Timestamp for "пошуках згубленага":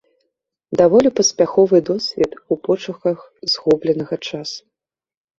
2.67-4.15